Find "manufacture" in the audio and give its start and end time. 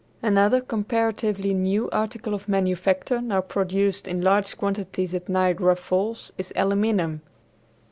2.49-3.21